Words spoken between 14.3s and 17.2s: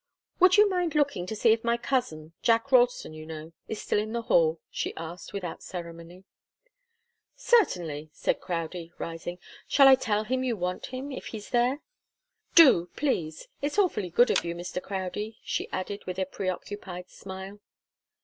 of you, Mr. Crowdie," she added, with a preoccupied